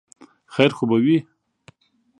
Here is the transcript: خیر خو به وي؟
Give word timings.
خیر 0.53 0.71
خو 0.77 0.83
به 0.89 0.97
وي؟ 1.03 1.17